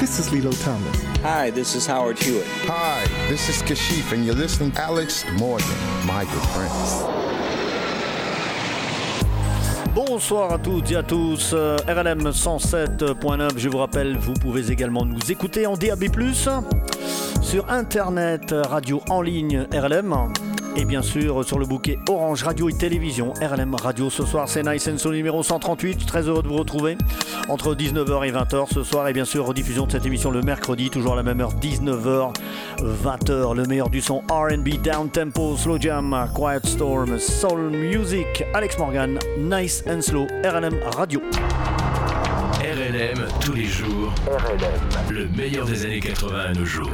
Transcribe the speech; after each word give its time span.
this 0.00 0.18
is 0.18 0.32
Lilo 0.32 0.52
Thomas. 0.52 1.04
Hi, 1.22 1.50
this 1.50 1.74
is 1.74 1.86
Howard 1.86 2.18
Hewitt. 2.18 2.46
Hi, 2.66 3.04
this 3.28 3.48
is 3.48 3.62
Kashif, 3.62 4.12
and 4.12 4.24
you're 4.24 4.34
listening 4.34 4.72
to 4.72 4.82
Alex 4.82 5.24
Morgan, 5.38 5.66
my 6.06 6.24
good 6.24 6.46
friends. 6.52 7.04
Bonsoir 9.94 10.52
à 10.52 10.58
toutes 10.58 10.90
et 10.90 10.96
à 10.96 11.02
tous, 11.02 11.54
RLM 11.54 12.30
107.9, 12.30 13.58
je 13.58 13.68
vous 13.68 13.78
rappelle, 13.78 14.16
vous 14.16 14.34
pouvez 14.34 14.70
également 14.70 15.04
nous 15.04 15.30
écouter 15.30 15.66
en 15.66 15.76
DAB+, 15.76 16.04
sur 17.42 17.70
internet, 17.70 18.52
radio 18.68 19.00
en 19.08 19.22
ligne 19.22 19.66
RLM, 19.72 20.12
et 20.76 20.84
bien 20.84 21.02
sûr 21.02 21.44
sur 21.44 21.58
le 21.58 21.66
bouquet 21.66 21.98
Orange 22.08 22.42
Radio 22.42 22.68
et 22.68 22.72
Télévision, 22.72 23.32
RLM 23.40 23.74
Radio. 23.74 24.10
Ce 24.10 24.24
soir, 24.24 24.48
c'est 24.48 24.62
Nice 24.62 24.88
and 24.88 24.98
Soul 24.98 25.14
numéro 25.14 25.42
138. 25.42 26.06
Très 26.06 26.22
heureux 26.22 26.42
de 26.42 26.48
vous 26.48 26.56
retrouver 26.56 26.96
entre 27.48 27.74
19h 27.74 28.26
et 28.26 28.32
20h 28.32 28.72
ce 28.72 28.82
soir. 28.82 29.08
Et 29.08 29.12
bien 29.12 29.24
sûr, 29.24 29.46
rediffusion 29.46 29.86
de 29.86 29.92
cette 29.92 30.06
émission 30.06 30.30
le 30.30 30.42
mercredi, 30.42 30.90
toujours 30.90 31.14
à 31.14 31.16
la 31.16 31.22
même 31.22 31.40
heure, 31.40 31.54
19h, 31.54 32.34
20h. 32.78 33.54
Le 33.54 33.64
meilleur 33.64 33.90
du 33.90 34.00
son 34.00 34.22
RB, 34.30 34.80
Down 34.82 35.08
Tempo, 35.10 35.56
Slow 35.56 35.78
Jam, 35.80 36.28
Quiet 36.34 36.64
Storm, 36.64 37.18
Soul 37.18 37.70
Music, 37.70 38.44
Alex 38.54 38.78
Morgan, 38.78 39.18
Nice 39.38 39.84
and 39.88 40.02
Slow, 40.02 40.26
RLM 40.44 40.78
Radio. 40.96 41.20
RLM 42.60 43.26
tous 43.40 43.52
les 43.52 43.64
jours. 43.64 44.12
RLM. 44.26 45.14
Le 45.14 45.28
meilleur 45.28 45.66
des 45.66 45.84
années 45.84 46.00
80 46.00 46.38
à 46.38 46.52
nos 46.52 46.64
jours. 46.64 46.90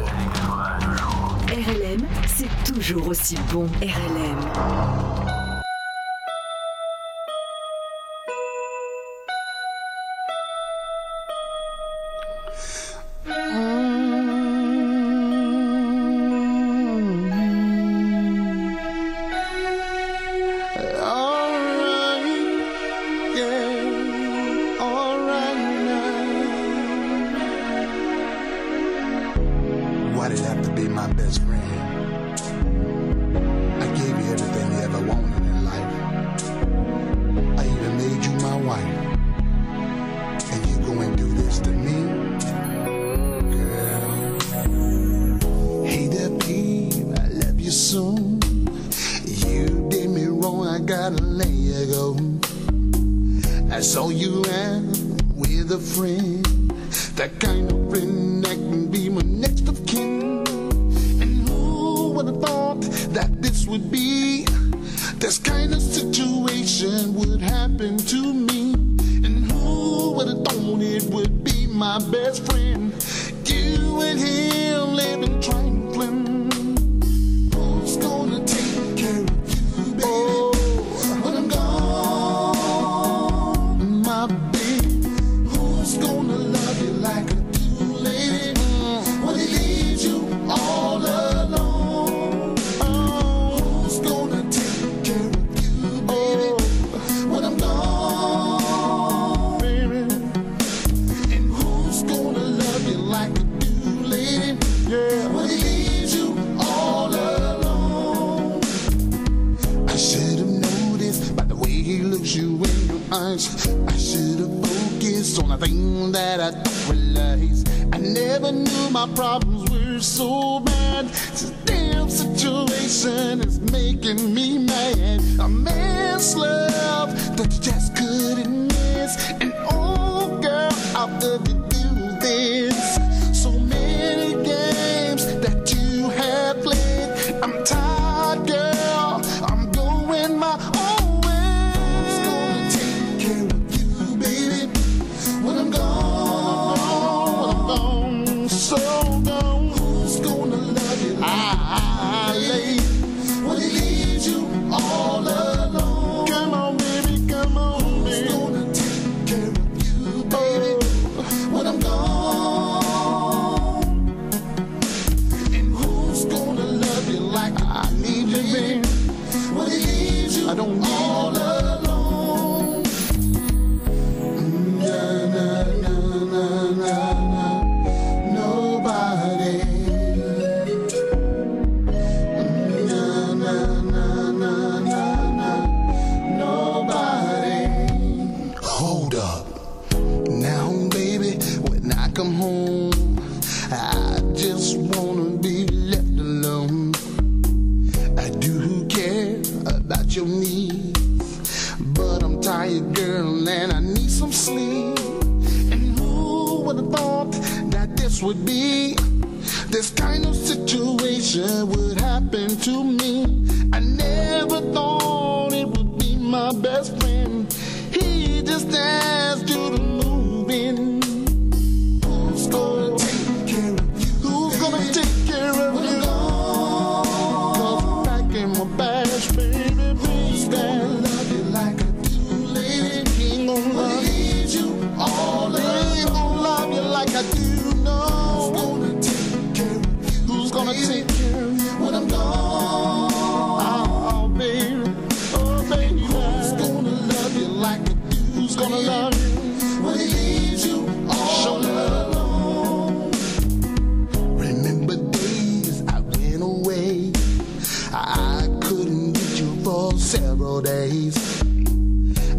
RLM, 1.51 2.07
c'est 2.29 2.73
toujours 2.73 3.09
aussi 3.09 3.37
bon. 3.53 3.67
RLM. 3.83 5.10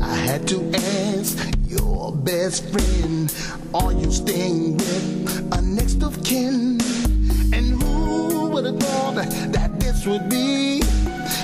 I 0.01 0.15
had 0.15 0.47
to 0.49 0.71
ask 0.73 1.37
your 1.67 2.11
best 2.11 2.69
friend, 2.69 3.33
are 3.73 3.93
you 3.93 4.11
staying 4.11 4.77
with 4.77 5.53
a 5.53 5.61
next 5.61 6.03
of 6.03 6.23
kin? 6.23 6.79
And 7.53 7.81
who 7.81 8.49
would 8.49 8.65
have 8.65 8.79
thought 8.79 9.15
that 9.15 9.79
this 9.79 10.05
would 10.05 10.29
be? 10.29 10.81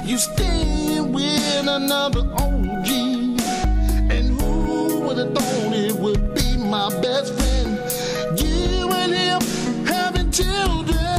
You 0.04 0.18
staying 0.18 1.12
with 1.12 1.68
another 1.68 2.22
OG. 2.22 2.90
And 4.10 4.40
who 4.40 5.02
would 5.02 5.18
have 5.18 5.34
thought 5.34 5.74
it 5.74 5.96
would 5.96 6.34
be 6.34 6.58
my 6.58 6.90
best 7.02 7.34
friend? 7.34 7.78
You 8.40 8.90
and 8.92 9.14
him 9.14 9.42
having 9.86 10.32
children. 10.32 11.17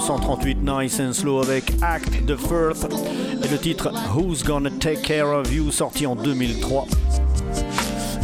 138 0.00 0.58
Nice 0.62 1.00
and 1.00 1.12
Slow 1.12 1.42
avec 1.42 1.72
Act 1.82 2.26
the 2.26 2.36
Firth 2.36 2.86
et 3.42 3.48
le 3.48 3.58
titre 3.58 3.90
Who's 4.14 4.44
Gonna 4.44 4.70
Take 4.70 5.02
Care 5.02 5.26
of 5.26 5.52
You 5.52 5.70
sorti 5.70 6.06
en 6.06 6.14
2003. 6.14 6.86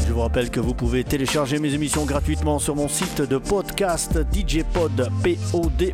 Je 0.07 0.13
vous 0.13 0.21
rappelle 0.21 0.51
que 0.51 0.61
vous 0.61 0.75
pouvez 0.75 1.05
télécharger 1.05 1.59
mes 1.59 1.75
émissions 1.75 2.05
gratuitement 2.05 2.59
sur 2.59 2.77
mon 2.77 2.89
site 2.89 3.23
de 3.23 3.39
podcast 3.39 4.19
DJpod 4.33 5.09
POD. 5.23 5.93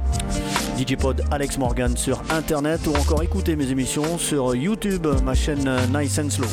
DJpod 0.78 1.24
Alex 1.30 1.58
Morgan 1.58 1.96
sur 1.96 2.20
internet 2.30 2.80
ou 2.86 2.94
encore 2.94 3.22
écouter 3.22 3.56
mes 3.56 3.70
émissions 3.70 4.18
sur 4.18 4.54
YouTube, 4.54 5.06
ma 5.24 5.34
chaîne 5.34 5.68
Nice 5.94 6.18
and 6.18 6.30
Slow. 6.30 6.48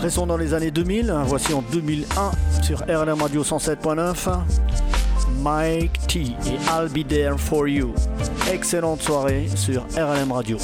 Restons 0.00 0.26
dans 0.26 0.38
les 0.38 0.54
années 0.54 0.70
2000, 0.70 1.14
voici 1.26 1.52
en 1.52 1.62
2001 1.72 2.62
sur 2.62 2.80
RLM 2.80 3.20
Radio 3.20 3.42
107.9 3.42 4.79
Mike 5.40 6.06
T 6.06 6.36
et 6.46 6.58
I'll 6.68 6.88
Be 6.88 7.06
There 7.06 7.36
For 7.38 7.68
You. 7.68 7.94
Excellente 8.52 9.02
soirée 9.02 9.48
sur 9.54 9.82
RLM 9.96 10.32
Radio. 10.32 10.58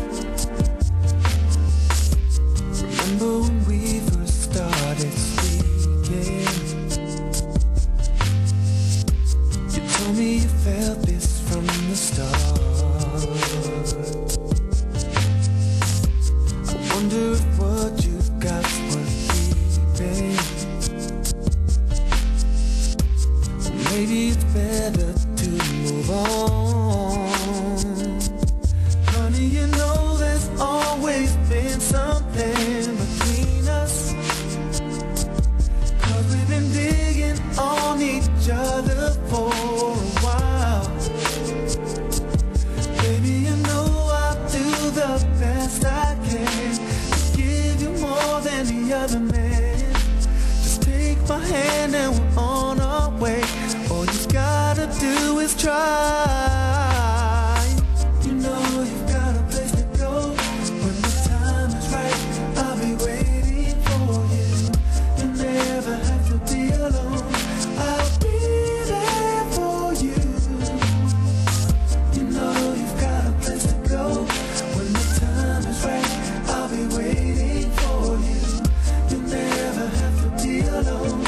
alone. 80.68 81.25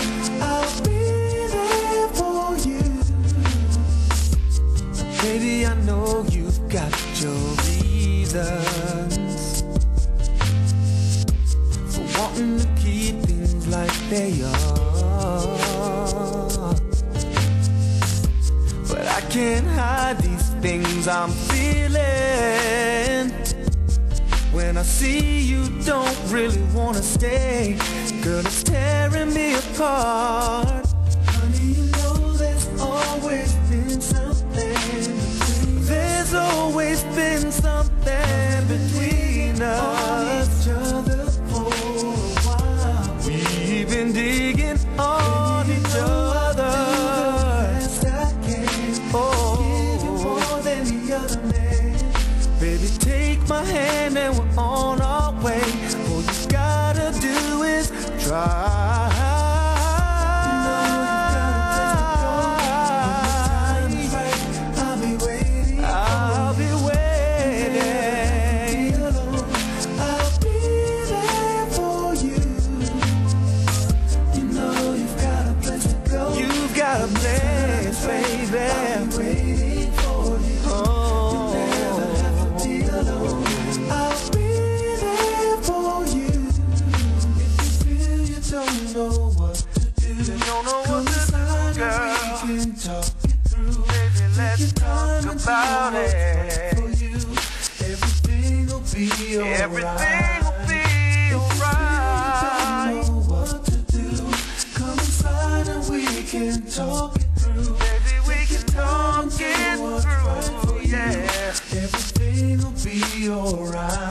Everything 111.72 112.58
will 112.58 112.70
be 112.84 113.28
alright. 113.30 114.07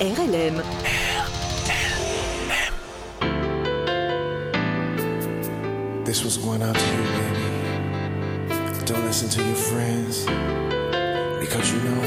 RLM. 0.00 0.56
This 6.04 6.24
was 6.24 6.36
going 6.38 6.62
out 6.62 6.74
to 6.74 6.86
you, 6.96 7.02
baby. 7.18 8.84
Don't 8.84 9.04
listen 9.04 9.28
to 9.28 9.42
your 9.44 9.56
friends. 9.56 10.24
Because 11.40 11.72
you 11.72 11.80
know, 11.80 12.02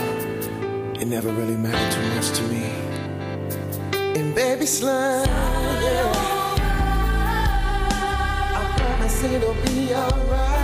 it 1.00 1.08
never 1.08 1.30
really 1.32 1.56
mattered 1.56 1.92
too 1.92 2.16
much 2.16 2.32
to 2.38 2.44
me. 2.44 2.64
And 4.20 4.34
baby, 4.34 4.66
slide. 4.66 5.28
Yeah. 5.28 6.12
I 8.56 8.74
promise 8.78 9.24
it'll 9.24 9.54
be 9.66 9.94
alright. 9.94 10.61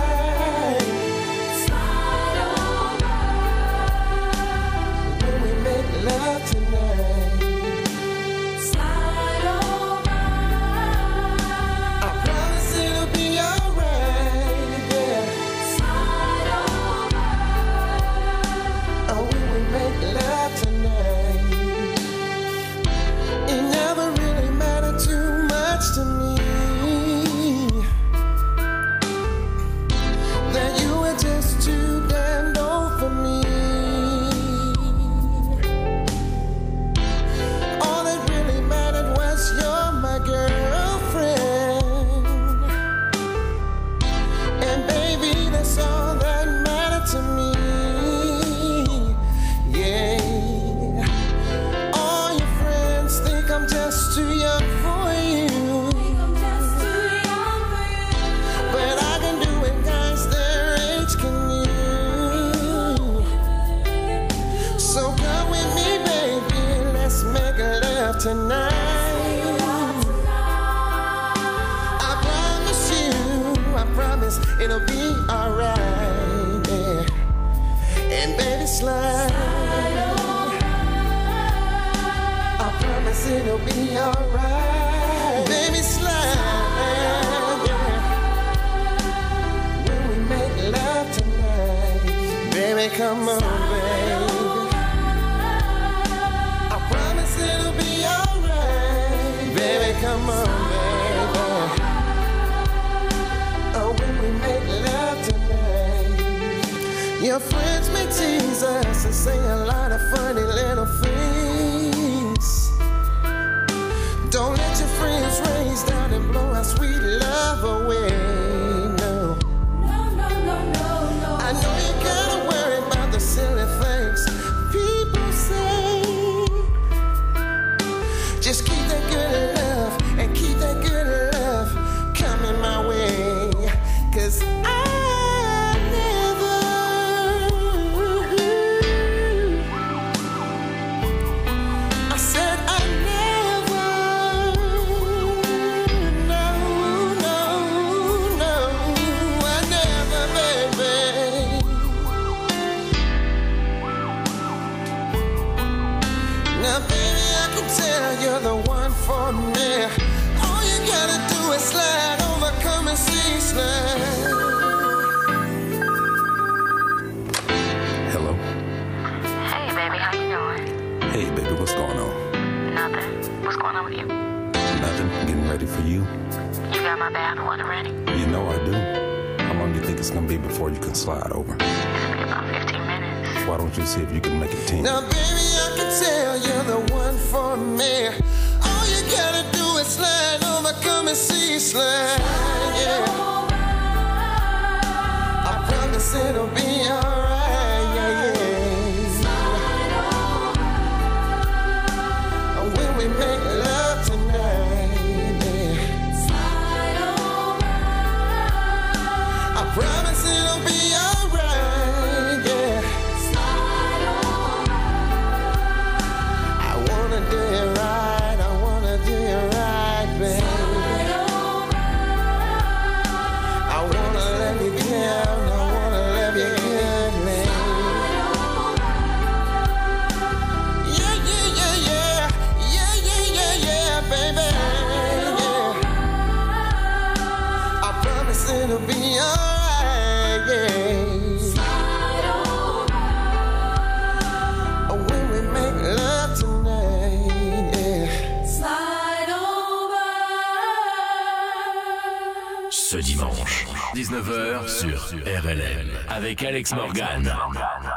ce 252.90 252.96
dimanche, 252.96 253.66
19h 253.94 254.66
sur 254.66 255.08
RLM, 255.26 255.90
avec 256.08 256.42
Alex 256.42 256.72
Morgan. 256.74 257.30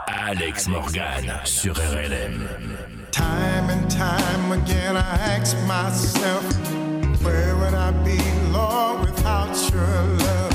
Alex 0.05 0.67
Morgan 0.67 1.33
sur 1.45 1.74
RLM. 1.75 2.45
Time 3.10 3.69
and 3.69 3.89
time 3.89 4.51
again, 4.51 4.98
I 4.98 5.38
ask 5.38 5.55
myself, 5.66 6.44
where 7.24 7.55
would 7.55 7.74
I 7.74 7.92
be, 8.03 8.20
Lord, 8.51 9.05
without 9.05 9.55
your 9.72 9.81
love? 10.25 10.51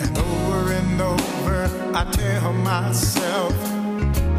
And 0.00 0.16
over 0.16 0.72
and 0.72 1.00
over, 1.00 1.68
I 1.92 2.04
tell 2.12 2.52
myself, 2.52 3.52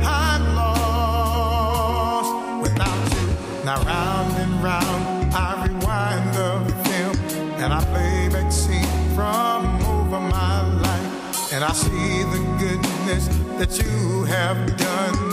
I'm 0.01 0.55
lost 0.55 2.31
without 2.61 3.13
you. 3.19 3.27
Now 3.65 3.81
round 3.83 4.37
and 4.37 4.63
round. 4.63 5.00
and 11.53 11.63
I 11.65 11.73
see 11.73 12.23
the 12.23 12.39
goodness 12.59 13.27
that 13.57 13.77
you 13.77 14.23
have 14.23 14.77
done. 14.77 15.31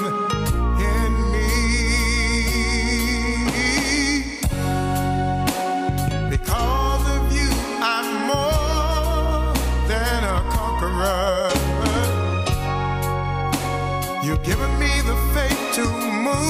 You've 14.28 14.42
given 14.42 14.78
me 14.78 15.00
the 15.00 15.16
faith 15.32 15.74
to 15.76 15.84
move 16.22 16.42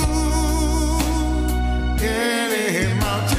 any 2.02 2.92
mountain. 2.98 3.37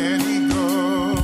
let 0.00 0.20
he 0.20 0.38
go. 0.48 1.14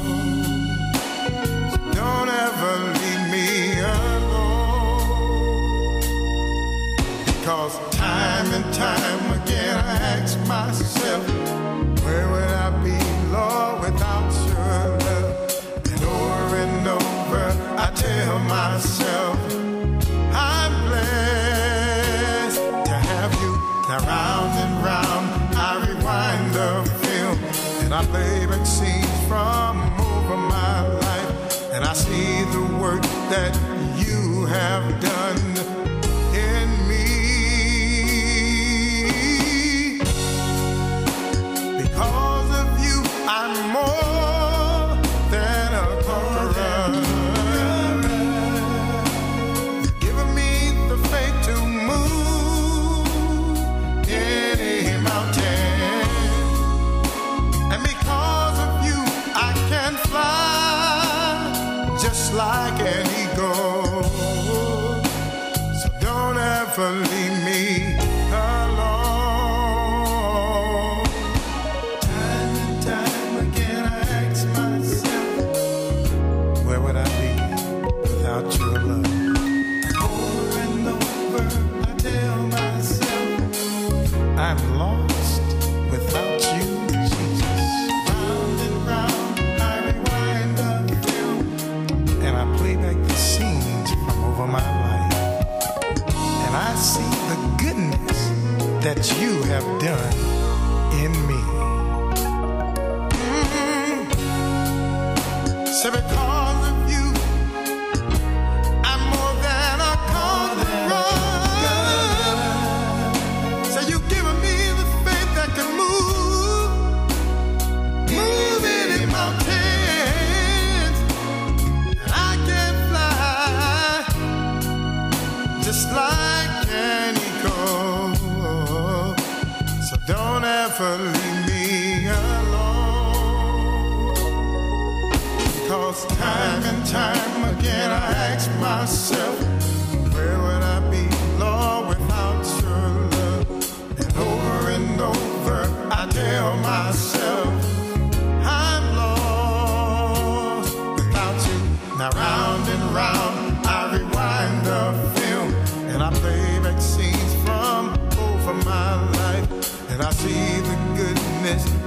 Don't 1.93 2.31
ever 2.45 2.75
leave 2.99 3.25
me 3.35 3.49
alone. 3.81 5.03
Cause 7.45 7.75
time 7.91 8.49
and 8.57 8.67
time 8.75 9.25
again 9.43 9.77
I 9.77 9.97
ask 10.15 10.39
myself, 10.47 11.23
where 12.05 12.27
would 12.33 12.53
I 12.67 12.71
be, 12.87 12.99
Lord, 13.37 13.75
without 13.85 14.31
your 14.49 14.77
love? 15.07 15.35
And 15.93 16.03
over 16.03 16.57
and 16.65 16.87
over 16.89 17.45
I 17.77 17.87
tell 17.95 18.39
myself, 18.39 19.39
I'm 20.33 20.73
blessed 20.89 22.63
to 22.89 22.95
have 23.09 23.33
you. 23.43 23.53
Now 23.89 24.01
round 24.13 24.53
and 24.65 24.75
round 24.89 25.27
I 25.55 25.69
rewind 25.87 26.47
the 26.55 26.71
film 27.03 27.39
and 27.85 27.93
I 27.95 28.05
play. 28.07 28.42
that 33.33 33.62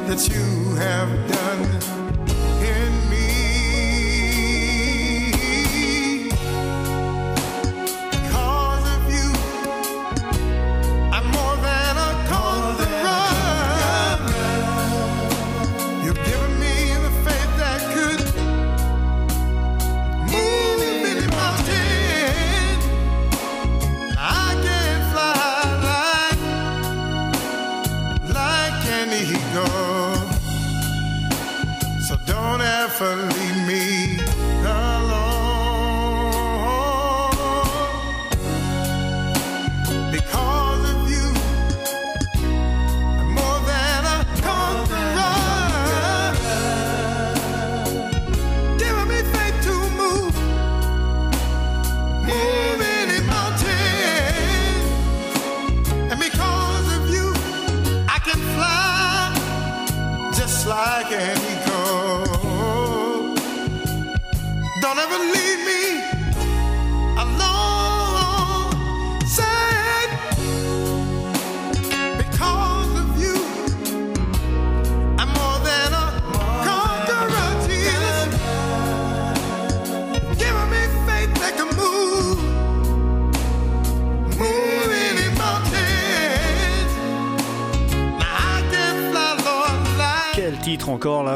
that 0.07 0.29
you 0.29 0.75
have 0.75 1.09
done. 1.27 1.44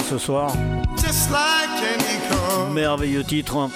Ce 0.09 0.17
soir. 0.17 0.51
Merveilleux 2.73 3.23
titre 3.23 3.69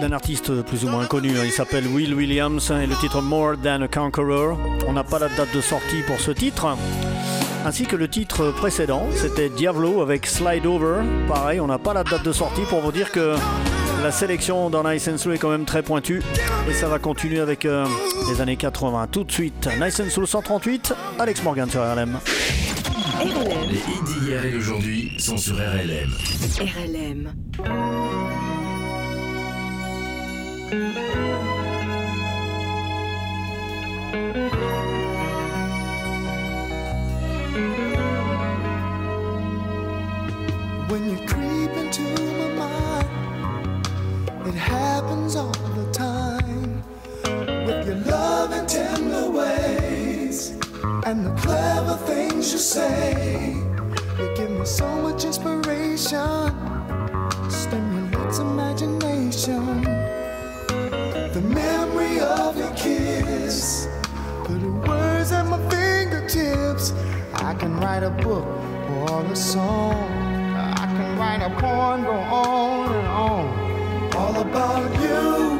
d'un 0.00 0.12
artiste 0.12 0.62
plus 0.62 0.84
ou 0.84 0.88
moins 0.88 1.06
connu. 1.06 1.30
hein. 1.38 1.42
Il 1.44 1.52
s'appelle 1.52 1.86
Will 1.86 2.14
Williams 2.14 2.72
et 2.82 2.86
le 2.86 2.94
titre 2.96 3.20
More 3.20 3.54
Than 3.62 3.82
a 3.82 3.88
Conqueror. 3.88 4.58
On 4.88 4.92
n'a 4.92 5.04
pas 5.04 5.18
la 5.18 5.28
date 5.28 5.54
de 5.54 5.60
sortie 5.60 6.02
pour 6.06 6.18
ce 6.20 6.30
titre. 6.32 6.66
Ainsi 7.64 7.84
que 7.86 7.96
le 7.96 8.08
titre 8.08 8.52
précédent, 8.52 9.06
c'était 9.14 9.48
Diablo 9.48 10.00
avec 10.02 10.26
Slide 10.26 10.66
Over. 10.66 11.02
Pareil, 11.28 11.60
on 11.60 11.66
n'a 11.66 11.78
pas 11.78 11.94
la 11.94 12.04
date 12.04 12.24
de 12.24 12.32
sortie 12.32 12.62
pour 12.68 12.80
vous 12.80 12.92
dire 12.92 13.10
que 13.12 13.34
la 14.02 14.10
sélection 14.10 14.70
dans 14.70 14.88
Nice 14.88 15.08
and 15.08 15.18
Slow 15.18 15.32
est 15.34 15.38
quand 15.38 15.50
même 15.50 15.64
très 15.64 15.82
pointue. 15.82 16.22
Et 16.68 16.72
ça 16.72 16.88
va 16.88 16.98
continuer 16.98 17.40
avec 17.40 17.64
euh, 17.64 17.84
les 18.30 18.40
années 18.40 18.56
80. 18.56 19.08
Tout 19.10 19.24
de 19.24 19.32
suite, 19.32 19.68
Nice 19.80 20.00
and 20.00 20.10
Slow 20.10 20.26
138, 20.26 20.94
Alex 21.18 21.42
Morgan 21.42 21.68
sur 21.70 21.80
RLM. 21.80 22.18
Les 23.20 23.78
hits 23.78 24.20
d'hier 24.20 24.44
et 24.44 24.52
d'aujourd'hui 24.52 25.12
sont 25.18 25.36
sur 25.36 25.56
RLM. 25.56 26.12
RLM. 26.60 27.32
When 40.88 41.10
you 41.10 41.16
creep 41.26 41.72
into 41.76 42.02
my 42.38 42.48
mind, 42.54 43.86
it 44.46 44.54
happens 44.54 45.34
all 45.34 45.50
the 45.50 45.90
time. 45.92 46.82
With 47.66 47.84
your 47.84 47.96
love 48.06 48.52
and 48.52 48.68
tender 48.68 49.28
ways, 49.30 50.52
and 51.08 51.24
the 51.24 51.34
clever 51.40 51.96
things 52.06 52.52
you 52.52 52.58
say, 52.58 53.54
you 54.18 54.34
give 54.36 54.50
me 54.50 54.66
so 54.66 54.86
much 55.00 55.24
inspiration, 55.24 56.52
stimulates 57.48 58.40
imagination. 58.40 59.84
The 61.32 61.40
memory 61.42 62.20
of 62.20 62.58
your 62.58 62.74
kiss, 62.74 63.88
putting 64.44 64.82
words 64.82 65.32
at 65.32 65.46
my 65.46 65.58
fingertips. 65.70 66.92
I 67.36 67.54
can 67.54 67.74
write 67.80 68.02
a 68.02 68.10
book 68.10 68.44
or 68.90 69.24
a 69.24 69.34
song. 69.34 69.94
I 70.82 70.86
can 70.96 71.18
write 71.18 71.40
a 71.40 71.48
poem, 71.58 72.04
go 72.04 72.12
on 72.12 72.92
and 72.92 73.08
on, 73.08 74.14
all 74.14 74.40
about 74.42 74.92
you. 75.00 75.58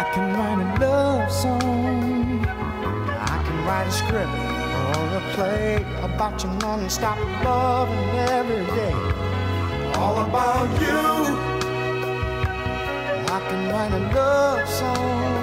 I 0.00 0.10
can 0.12 0.26
write 0.34 0.60
a 0.60 0.80
love 0.80 1.30
song. 1.30 2.13
Write 3.64 3.86
a 3.86 3.92
script 3.92 4.28
or 4.28 5.16
a 5.16 5.22
play 5.34 5.84
about 6.02 6.42
your 6.42 6.52
non-stop 6.54 7.18
loving 7.42 8.18
every 8.18 8.64
day, 8.76 8.94
all 9.94 10.18
about 10.26 10.68
you. 10.82 11.02
I 13.36 13.40
can 13.48 13.62
write 13.70 13.92
a 13.92 14.02
love 14.14 14.68
song. 14.68 15.34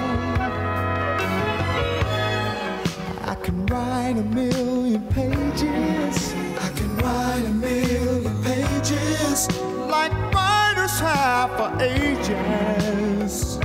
I 3.24 3.34
can 3.42 3.66
write 3.66 4.16
a 4.16 4.22
million 4.22 5.02
pages. 5.08 6.32
I 6.60 6.68
can 6.76 6.96
write 6.98 7.44
a 7.44 7.54
million 7.66 8.42
pages. 8.44 9.48
Like 9.90 10.12
writers 10.32 10.98
have 11.00 11.50
for 11.58 11.70
ages. 11.82 13.58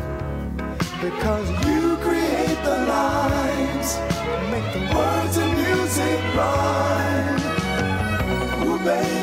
Because 0.99 1.47
you 1.65 1.95
create 1.97 2.59
the 2.63 2.77
lines, 2.87 3.36
rhyme. 6.37 7.41
Ooh, 8.63 9.16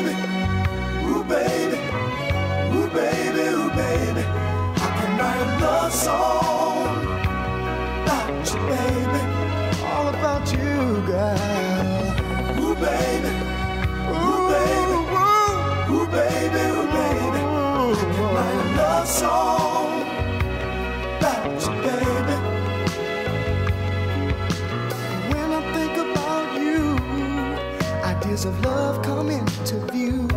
love 28.65 29.01
come 29.03 29.29
into 29.29 29.75
view. 29.93 30.27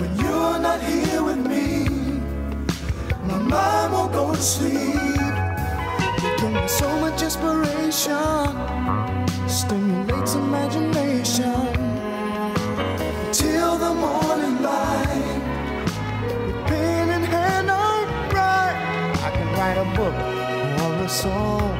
When 0.00 0.12
you're 0.22 0.58
not 0.68 0.80
here 0.90 1.22
with 1.28 1.42
me, 1.52 1.68
my 3.30 3.38
mind 3.54 3.92
won't 3.92 4.12
go 4.12 4.24
to 4.34 4.42
sleep. 4.42 4.94
You 6.22 6.30
give 6.40 6.52
me 6.52 6.66
so 6.80 6.88
much 7.02 7.22
inspiration, 7.22 8.50
stimulates 9.48 10.34
imagination. 10.34 11.66
Till 13.40 13.72
the 13.84 13.92
morning 14.04 14.56
light, 14.68 15.40
with 16.46 16.60
pen 16.68 17.06
in 17.16 17.22
hand, 17.34 17.68
I 17.70 17.94
write. 18.34 18.78
I 19.26 19.30
can 19.36 19.48
write 19.56 19.78
a 19.86 19.88
book 19.98 20.16
or 20.82 20.92
a 21.06 21.08
song. 21.08 21.70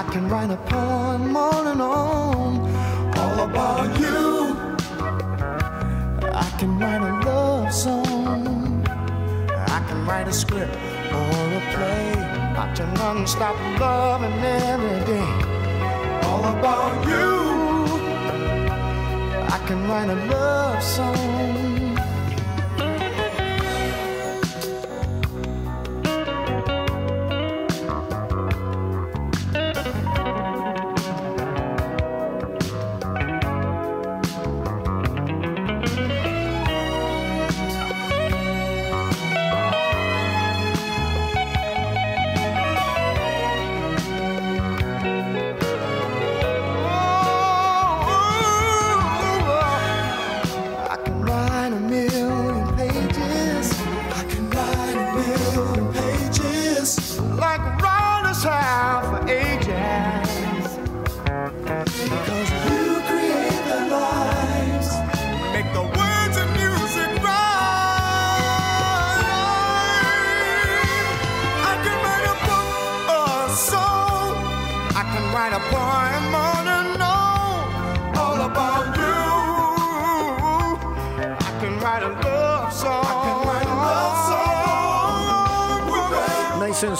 I 0.00 0.02
can 0.12 0.24
write 0.28 0.50
a 0.50 0.60
poem 0.72 1.36
on 1.36 1.66
and 1.72 1.82
on, 1.82 2.27
a 10.28 10.32
script 10.32 10.76
or 11.12 11.54
a 11.56 11.62
play 11.72 12.08
your 12.78 12.86
non-stop 12.98 13.56
loving 13.80 14.32
every 14.42 15.00
day. 15.06 15.30
All 16.28 16.44
about 16.44 16.94
you. 17.08 17.38
I 19.54 19.58
can 19.66 19.88
write 19.88 20.10
a 20.10 20.14
love 20.26 20.82
song. 20.82 21.67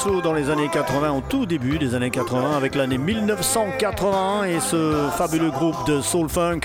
Dans 0.07 0.33
les 0.33 0.49
années 0.49 0.69
80, 0.69 1.13
au 1.13 1.21
tout 1.21 1.45
début 1.45 1.79
des 1.79 1.95
années 1.95 2.11
80, 2.11 2.57
avec 2.57 2.77
l'année 2.77 2.99
1980 2.99 4.45
et 4.45 4.61
ce 4.61 5.09
fabuleux 5.17 5.51
groupe 5.51 5.87
de 5.87 6.01
soul 6.01 6.29
funk, 6.29 6.61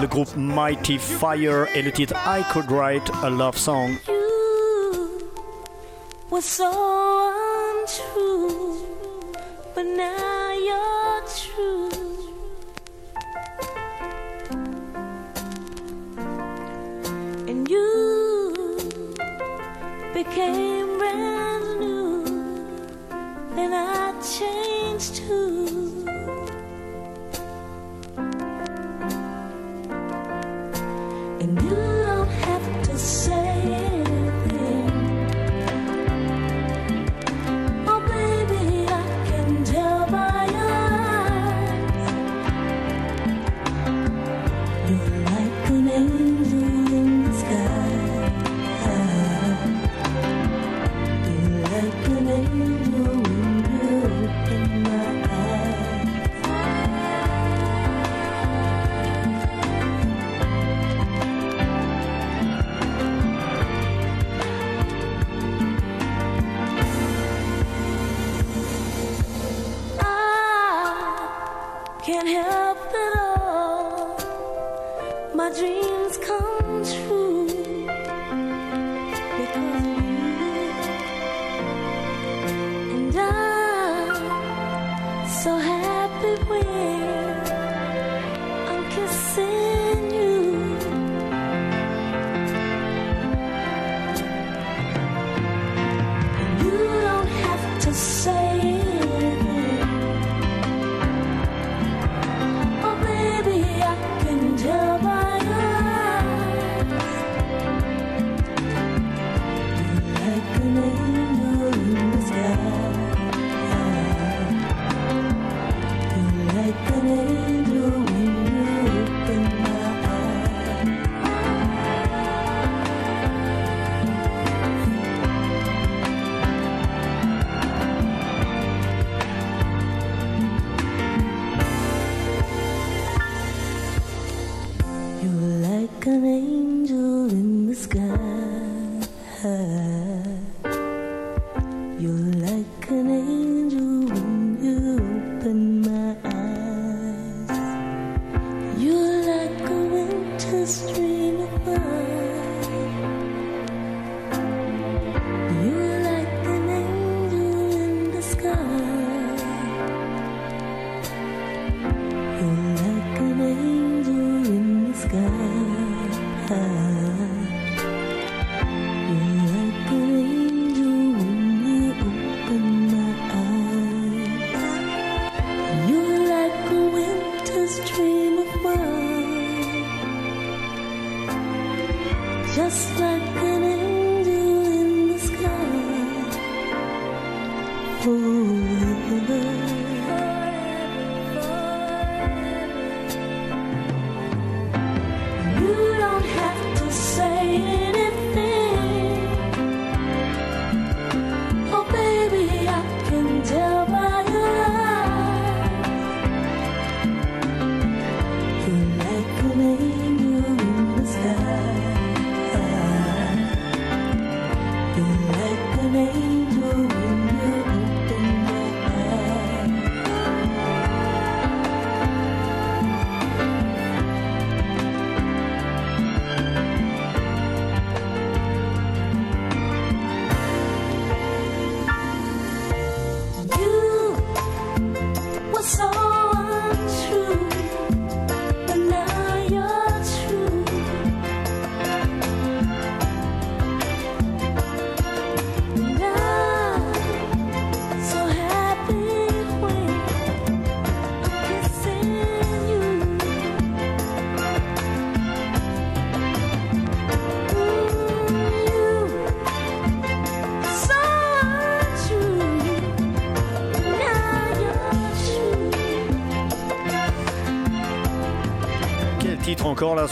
le 0.00 0.06
groupe 0.06 0.28
Mighty 0.36 0.98
Fire 0.98 1.66
et 1.74 1.82
le 1.82 1.90
titre 1.90 2.14
I 2.26 2.42
Could 2.52 2.70
Write 2.70 3.10
a 3.24 3.30
Love 3.30 3.56
Song. 3.56 3.90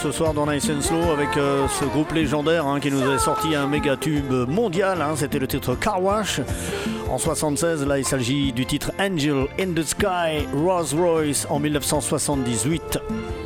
ce 0.03 0.11
soir 0.11 0.35
dans 0.35 0.51
Nice 0.51 0.69
and 0.69 0.81
Slow 0.81 1.13
avec 1.13 1.37
euh, 1.37 1.69
ce 1.69 1.85
groupe 1.85 2.11
légendaire 2.13 2.67
hein, 2.67 2.81
qui 2.81 2.91
nous 2.91 3.01
avait 3.03 3.21
sorti 3.21 3.55
un 3.55 3.69
méga 3.69 3.97
tube 3.97 4.33
mondial. 4.49 5.01
Hein. 5.01 5.15
C'était 5.17 5.39
le 5.39 5.47
titre 5.47 5.77
Car 5.77 6.03
Wash. 6.03 6.41
En 7.09 7.19
76, 7.19 7.87
là 7.87 7.99
il 7.99 8.05
s'agit 8.05 8.53
du 8.53 8.67
titre 8.67 8.91
Angel 8.99 9.47
in 9.61 9.73
the 9.75 9.85
Sky, 9.85 10.47
Rolls 10.55 10.93
Royce 10.97 11.47
en 11.51 11.61
1978. 11.61 12.99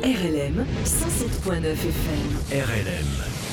RLM 0.03 0.65
107.9 0.83 1.63
FM. 1.73 2.27
RLM 2.51 3.05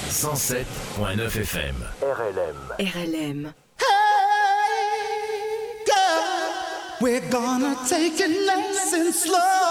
107.9 0.08 1.26
FM. 1.40 1.74
RLM. 2.00 2.56
RLM. 2.78 3.52
Hey, 3.78 3.84
we're 7.02 7.20
gonna 7.30 7.76
take 7.86 8.18
it 8.18 8.46
nice 8.46 8.94
and 8.94 9.12
slow. 9.12 9.63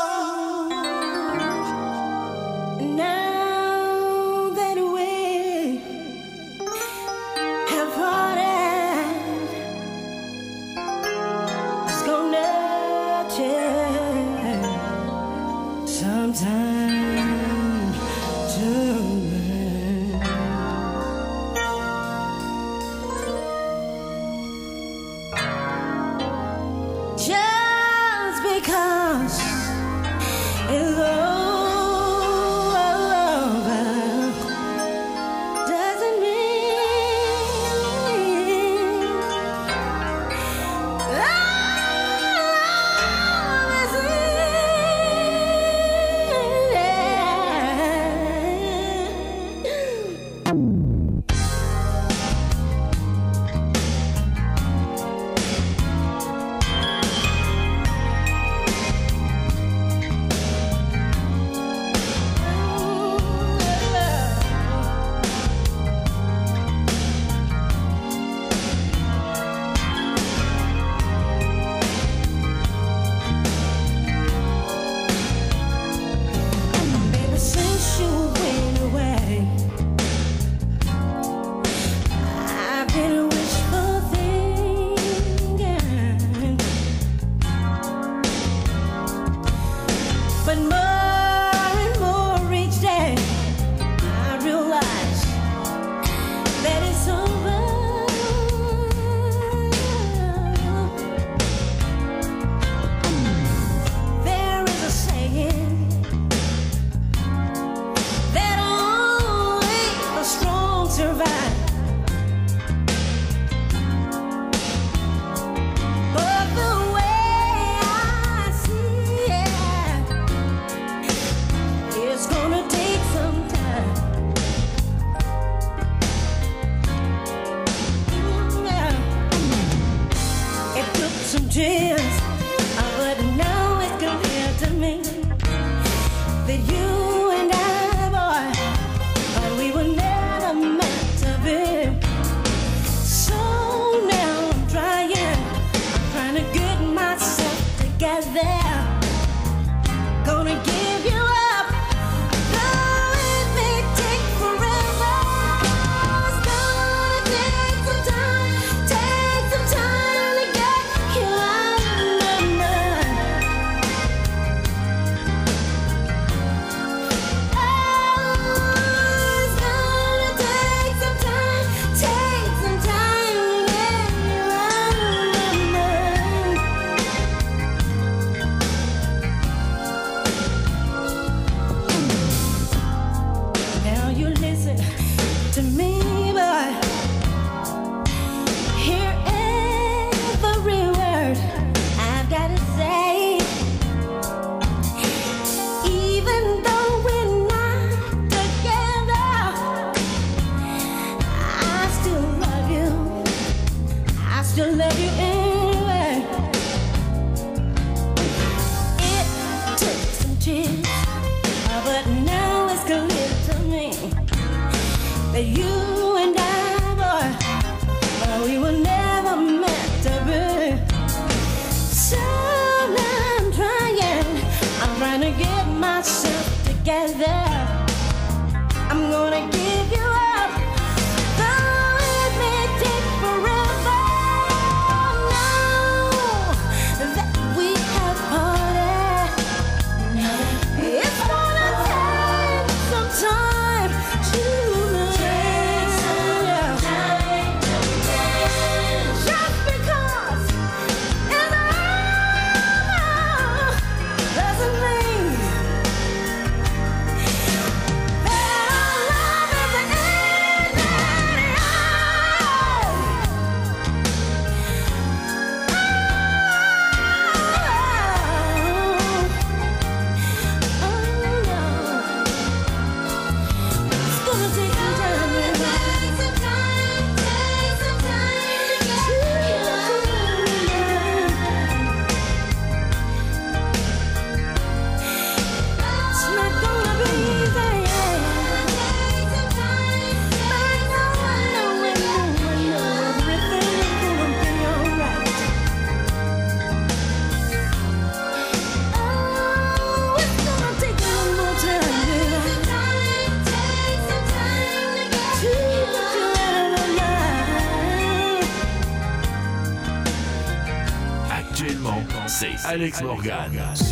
Alex 312.84 313.02
Morgan. 313.02 313.83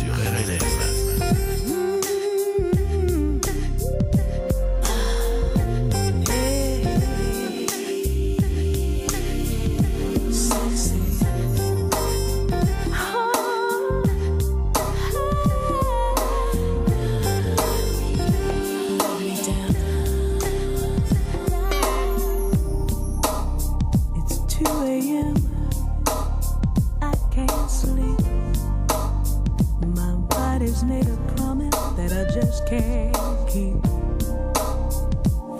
Somebody's 30.62 30.84
made 30.84 31.08
a 31.08 31.16
promise 31.34 31.74
that 31.96 32.12
I 32.12 32.32
just 32.32 32.68
can't 32.68 33.16
keep. 33.48 33.82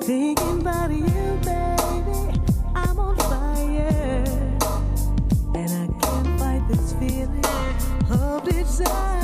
Thinking 0.05 0.61
about 0.61 0.92
you, 0.92 1.40
baby, 1.42 2.40
I'm 2.76 3.00
on 3.00 3.16
fire. 3.16 4.22
And 5.57 5.70
I 5.72 6.07
can't 6.07 6.38
fight 6.38 6.62
this 6.68 6.92
feeling 6.92 7.44
of 8.12 8.44
desire. 8.44 9.22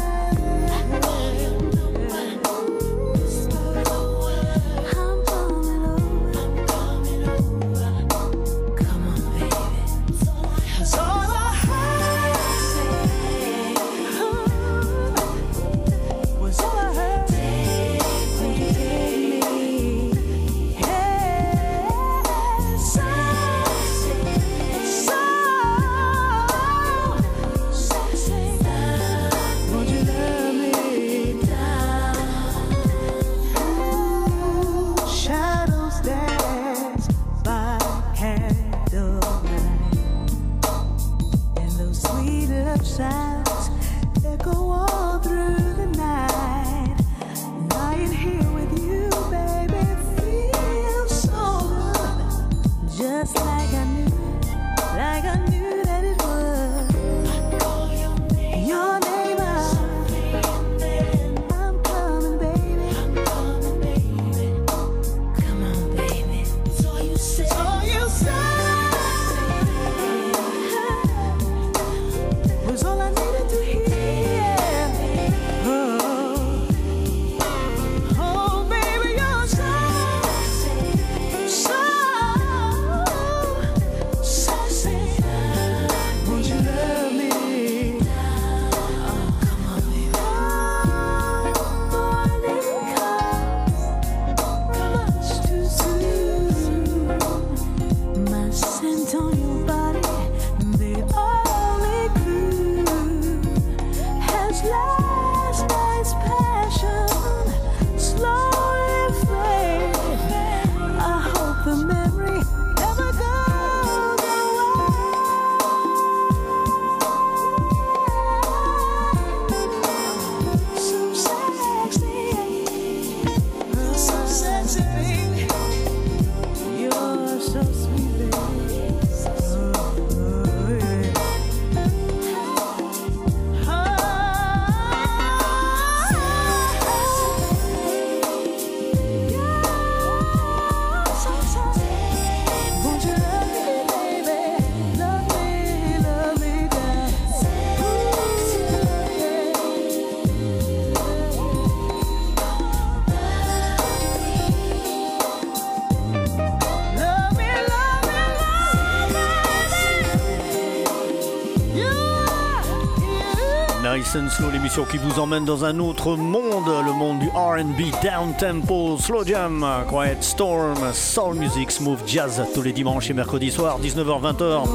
Vous 165.08 165.20
emmène 165.20 165.44
dans 165.44 165.64
un 165.64 165.78
autre 165.78 166.16
monde, 166.16 166.66
le 166.84 166.92
monde 166.92 167.20
du 167.20 167.28
RB, 167.28 167.92
down 168.02 168.34
tempo, 168.36 168.98
slow 168.98 169.24
jam, 169.24 169.66
quiet 169.88 170.18
storm, 170.20 170.76
soul 170.92 171.34
music, 171.34 171.70
smooth 171.70 171.98
jazz, 172.06 172.42
tous 172.54 172.62
les 172.62 172.72
dimanches 172.72 173.08
et 173.08 173.14
mercredis 173.14 173.50
soirs, 173.50 173.80
19h-20h. 173.80 174.66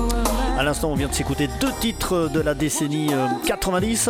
À 0.57 0.63
l'instant, 0.63 0.91
on 0.91 0.95
vient 0.95 1.07
de 1.07 1.13
s'écouter 1.13 1.49
deux 1.59 1.71
titres 1.79 2.29
de 2.33 2.39
la 2.39 2.53
décennie 2.55 3.11
90. 3.45 4.09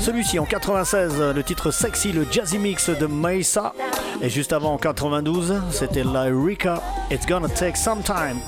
Celui-ci 0.00 0.38
en 0.38 0.44
96, 0.44 1.20
le 1.34 1.42
titre 1.42 1.70
Sexy, 1.70 2.12
le 2.12 2.26
jazzy 2.30 2.58
mix 2.58 2.88
de 2.88 3.06
Mesa. 3.06 3.74
Et 4.22 4.30
juste 4.30 4.52
avant 4.52 4.74
en 4.74 4.78
92, 4.78 5.60
c'était 5.70 6.04
Lyrica, 6.04 6.80
It's 7.10 7.26
Gonna 7.26 7.48
Take 7.48 7.76
Some 7.76 8.02
Time. 8.02 8.38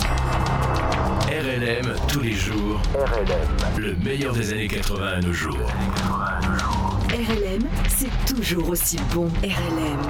RLM 1.29 1.95
tous 2.09 2.21
les 2.21 2.33
jours. 2.33 2.81
RLM. 2.95 3.83
Le 3.83 3.95
meilleur 3.97 4.33
des 4.33 4.53
années 4.53 4.69
80 4.69 5.07
à 5.07 5.21
nos 5.21 5.33
jours. 5.33 5.59
RLM, 7.15 7.63
c'est 7.89 8.11
toujours 8.27 8.71
aussi 8.71 8.97
bon. 9.15 9.29
RLM. 9.45 10.01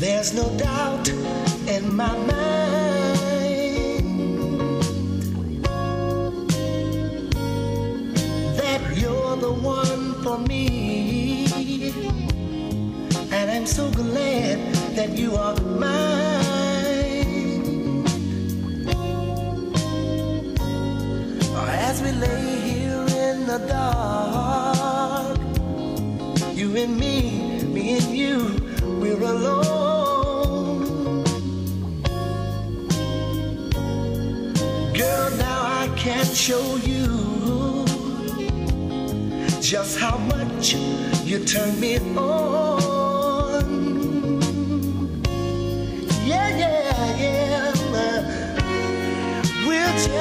There's 0.00 0.34
no 0.34 0.48
doubt 0.58 1.08
in 1.68 1.94
my 1.94 2.16
mind 2.26 2.32
that 8.56 8.80
you're 8.96 9.36
the 9.36 9.52
one 9.52 10.14
for 10.24 10.38
me. 10.38 11.46
And 13.30 13.50
I'm 13.50 13.66
so 13.66 13.88
glad 13.90 14.75
that 14.96 15.10
you 15.10 15.36
are 15.36 15.54
mine. 15.60 16.06
As 21.88 22.02
we 22.02 22.12
lay 22.12 22.60
here 22.70 23.06
in 23.28 23.46
the 23.46 23.58
dark, 23.68 25.38
you 26.56 26.74
and 26.76 26.96
me, 26.98 27.62
me 27.64 27.98
and 27.98 28.16
you, 28.16 28.38
we're 29.00 29.22
alone. 29.22 30.84
Girl, 34.94 35.30
now 35.36 35.60
I 35.82 35.88
can 35.96 36.24
show 36.24 36.76
you 36.76 37.84
just 39.60 39.98
how 39.98 40.16
much 40.16 40.74
you 41.24 41.44
turn 41.44 41.78
me 41.78 41.98
on. 42.16 42.95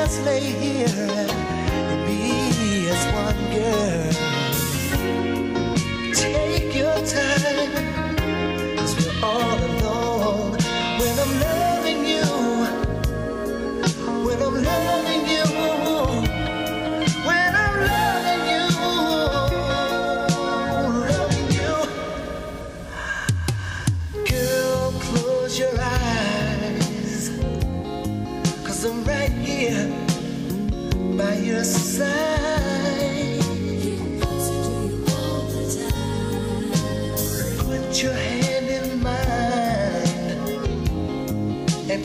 Just 0.05 0.23
lay 0.23 0.39
here 0.39 1.44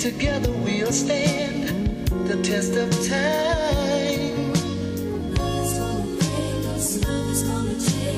together 0.01 0.51
we'll 0.65 0.91
stand 0.91 2.09
the 2.27 2.43
test 2.43 2.75
of 2.75 2.91
time. 3.07 4.55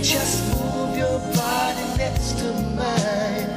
Just 0.01 0.49
move 0.55 0.97
your 0.97 1.19
body 1.35 1.87
next 1.99 2.39
to 2.39 2.53
mine, 2.79 3.51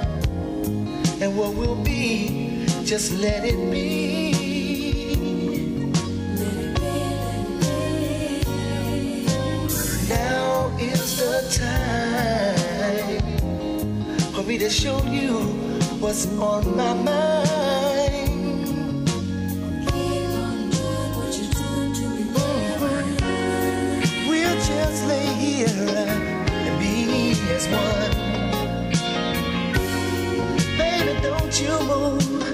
and 1.22 1.38
what 1.38 1.54
will 1.54 1.76
be, 1.84 2.66
just 2.84 3.12
let 3.14 3.46
it 3.46 3.72
be. 3.72 4.34
Now 10.10 10.76
is 10.80 11.18
the 11.20 11.46
time 11.62 13.22
for 14.34 14.42
me 14.42 14.58
to 14.58 14.70
show 14.72 15.00
you 15.04 15.46
what's 16.00 16.26
on 16.40 16.76
my 16.76 16.94
mind. 16.96 17.55
You 31.62 31.80
move, 31.88 32.46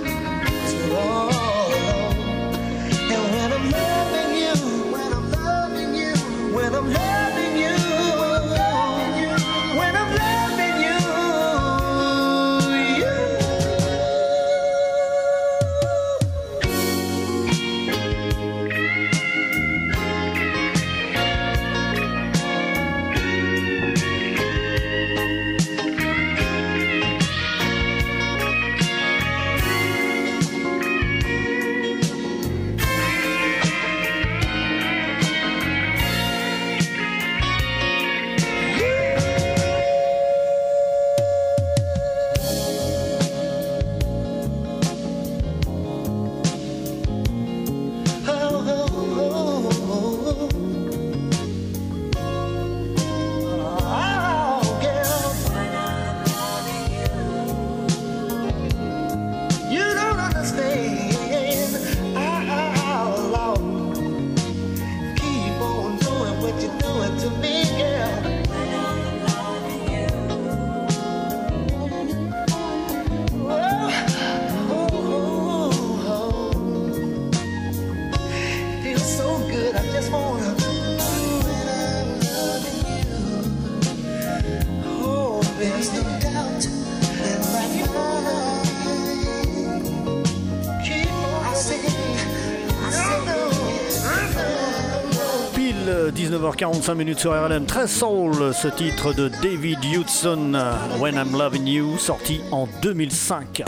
19h45 96.11 96.95
minutes 96.95 97.19
sur 97.19 97.31
RLM, 97.31 97.65
très 97.65 97.87
soul 97.87 98.53
ce 98.53 98.67
titre 98.67 99.13
de 99.13 99.29
David 99.41 99.79
Hudson, 99.83 100.53
When 100.99 101.15
I'm 101.15 101.37
Loving 101.37 101.65
You, 101.65 101.97
sorti 101.97 102.41
en 102.51 102.67
2005. 102.81 103.63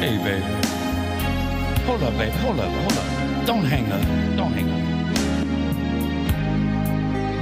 Hey, 0.00 0.18
baby. 0.18 0.42
Hold 1.86 2.02
up, 2.02 2.18
baby. 2.18 2.32
Hold 2.42 2.60
up, 2.60 2.70
hold 2.70 2.92
up. 2.92 3.46
Don't 3.46 3.64
hang 3.64 3.90
up. 3.92 4.00
Don't 4.36 4.52
hang 4.52 4.68
up. 4.70 4.80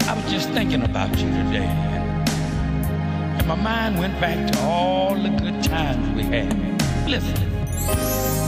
I 0.09 0.15
was 0.15 0.31
just 0.31 0.51
thinking 0.51 0.83
about 0.83 1.11
you 1.19 1.31
today. 1.31 1.69
And 3.39 3.47
my 3.47 3.55
mind 3.55 3.99
went 3.99 4.21
back 4.21 4.53
to 4.53 4.61
all 4.61 5.15
the 5.15 5.31
good 5.31 5.63
times 5.63 6.15
we 6.15 6.23
had. 6.25 6.55
Listen. 7.09 8.44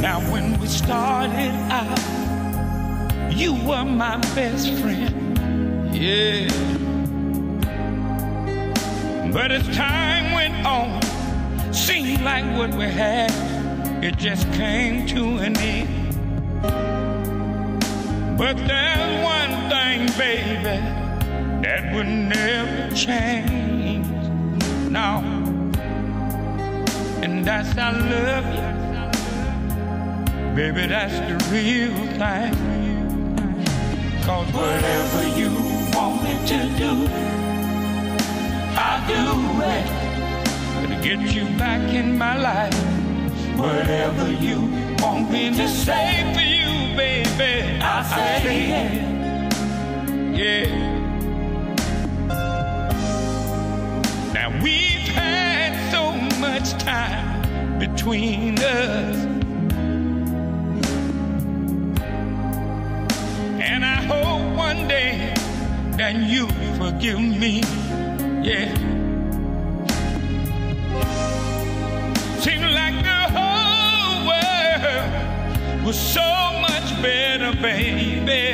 Now, 0.00 0.20
when 0.30 0.60
we 0.60 0.68
started 0.68 1.50
out, 1.72 3.32
you 3.32 3.52
were 3.52 3.84
my 3.84 4.16
best 4.36 4.72
friend. 4.74 5.36
Yeah. 5.92 6.46
But 9.32 9.50
as 9.50 9.66
time 9.76 10.32
went 10.34 10.64
on, 10.64 11.02
seemed 11.72 12.22
like 12.22 12.44
what 12.56 12.70
we 12.74 12.84
had, 12.84 13.32
it 14.04 14.16
just 14.16 14.50
came 14.52 15.04
to 15.08 15.38
an 15.38 15.56
end. 15.56 15.88
But 18.38 18.56
there's 18.56 19.24
one 19.24 19.68
thing, 19.68 20.06
baby, 20.16 20.62
that 21.62 21.92
would 21.92 22.06
never 22.06 22.94
change. 22.94 24.06
No. 24.88 25.24
And 27.20 27.44
that's 27.44 27.76
I 27.76 27.90
love 27.90 28.46
you. 28.54 28.67
Baby, 30.58 30.88
that's 30.88 31.14
the 31.14 31.36
real 31.52 31.94
thing. 32.18 32.52
Cause 34.24 34.52
whatever 34.52 35.22
you 35.38 35.52
want 35.94 36.20
me 36.24 36.34
to 36.48 36.58
do, 36.76 37.06
I'll 38.74 39.06
do 39.06 39.22
it. 39.62 39.86
To 40.88 40.94
get 41.00 41.20
you 41.32 41.44
back 41.56 41.94
in 41.94 42.18
my 42.18 42.36
life. 42.36 42.74
Whatever 43.56 44.32
you 44.32 44.58
want 45.00 45.30
me 45.30 45.54
to 45.54 45.68
say 45.68 46.28
for 46.34 46.40
you, 46.40 46.96
baby, 46.96 47.78
I'll 47.80 48.02
say 48.02 48.72
it. 48.82 48.92
Yeah. 50.36 50.66
Now 54.34 54.60
we've 54.60 55.06
had 55.14 55.72
so 55.92 56.14
much 56.40 56.72
time 56.82 57.78
between 57.78 58.58
us. 58.58 59.27
One 64.78 64.88
day 64.88 65.34
that 65.96 66.14
you 66.16 66.46
forgive 66.78 67.18
me. 67.18 67.60
Yeah. 68.42 68.72
Seems 72.44 72.70
like 72.80 72.96
the 73.10 73.22
whole 73.36 74.26
world 74.30 75.84
was 75.84 75.98
so 75.98 76.28
much 76.60 76.88
better, 77.02 77.52
baby. 77.60 78.52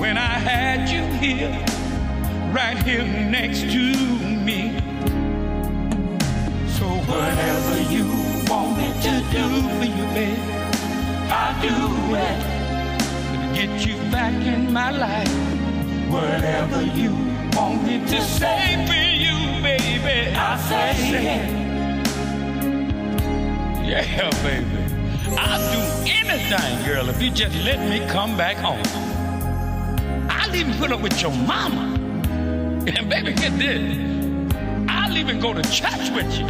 When 0.00 0.16
I 0.16 0.34
had 0.50 0.88
you 0.88 1.04
here, 1.22 1.52
right 2.52 2.78
here 2.82 3.04
next 3.04 3.60
to 3.60 3.84
me. 4.46 4.78
So 6.76 6.86
whatever 7.10 7.76
you 7.94 8.06
want 8.50 8.76
me 8.78 8.88
to 9.06 9.14
do 9.36 9.46
for 9.76 9.84
you, 9.84 10.06
baby, 10.14 10.42
I'll 11.30 11.62
do 11.62 12.14
it. 12.16 12.57
Get 13.58 13.84
you 13.84 13.96
back 14.12 14.32
in 14.46 14.72
my 14.72 14.92
life. 14.92 15.28
Whatever 16.08 16.80
you 16.80 17.10
want 17.56 17.82
me 17.82 17.98
to 18.06 18.22
say 18.22 18.86
for 18.86 18.94
you, 18.94 19.34
baby, 19.60 20.32
I'll 20.36 20.58
say 20.58 20.92
it. 20.92 21.50
Yeah, 23.84 24.30
baby. 24.44 25.34
I'll 25.36 25.72
do 25.72 25.80
anything, 26.08 26.86
girl, 26.86 27.08
if 27.08 27.20
you 27.20 27.32
just 27.32 27.56
let 27.64 27.80
me 27.90 28.06
come 28.06 28.36
back 28.36 28.58
home. 28.58 28.80
I'll 30.30 30.54
even 30.54 30.74
put 30.74 30.92
up 30.92 31.00
with 31.00 31.20
your 31.20 31.32
mama. 31.32 31.96
And 32.86 33.10
baby, 33.10 33.32
get 33.32 33.58
this. 33.58 34.54
I'll 34.88 35.16
even 35.16 35.40
go 35.40 35.52
to 35.52 35.62
church 35.62 36.10
with 36.10 36.32
you. 36.38 36.46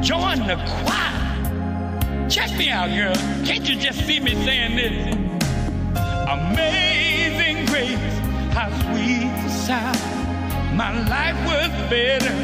Join 0.00 0.38
the 0.46 0.56
choir. 0.66 2.30
Check 2.30 2.56
me 2.56 2.70
out, 2.70 2.88
girl. 2.88 3.14
Can't 3.44 3.68
you 3.68 3.76
just 3.76 4.06
see 4.06 4.20
me 4.20 4.32
saying 4.46 4.76
this? 4.76 5.35
Amazing 6.36 7.66
grace, 7.66 8.14
how 8.56 8.68
sweet 8.82 9.30
the 9.42 9.50
sound. 9.66 10.00
My 10.76 10.92
life 11.14 11.38
was 11.50 11.70
better 11.90 12.34